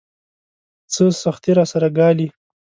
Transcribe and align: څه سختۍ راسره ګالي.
څه 0.93 1.03
سختۍ 1.21 1.51
راسره 1.59 1.89
ګالي. 1.97 2.27